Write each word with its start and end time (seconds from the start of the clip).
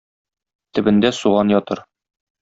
төбендә 0.79 1.11
суган 1.17 1.53
ятыр. 1.55 1.83